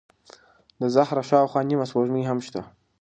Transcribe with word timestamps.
د 0.79 0.81
زهره 0.95 1.23
شاوخوا 1.29 1.61
نیمه 1.69 1.85
سپوږمۍ 1.89 2.23
هم 2.25 2.37
شته. 2.47 2.61